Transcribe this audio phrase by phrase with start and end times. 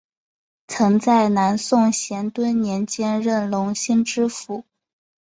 [0.67, 4.65] 曾在南宋咸淳年间任隆兴知府。